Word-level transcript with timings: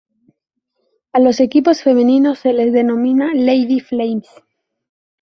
A 1.13 1.19
los 1.19 1.39
equipos 1.39 1.83
femeninos 1.83 2.39
se 2.39 2.53
les 2.53 2.73
denomina 2.73 3.35
"Lady 3.35 3.79
Flames". 3.81 4.27